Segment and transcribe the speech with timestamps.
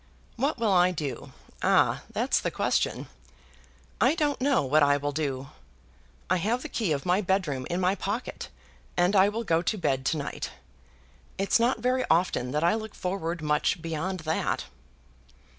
[0.35, 1.31] "What will I do?
[1.61, 2.01] Ah!
[2.09, 3.05] That's the question.
[4.03, 5.51] I don't know what I will do.
[6.27, 8.49] I have the key of my bedroom in my pocket,
[8.97, 10.49] and I will go to bed to night.
[11.37, 14.63] It's not very often that I look forward much beyond that."